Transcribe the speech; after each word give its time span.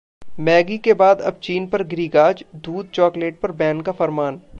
Maggi 0.39 0.77
के 0.77 0.93
बाद 0.93 1.21
अब 1.21 1.39
चीन 1.43 1.67
पर 1.67 1.83
गिरी 1.83 2.07
गाज, 2.07 2.43
दूध, 2.55 2.89
चाकलेट 2.89 3.39
पर 3.39 3.51
बैन 3.51 3.81
का 3.81 3.91
फरमान 3.91 4.41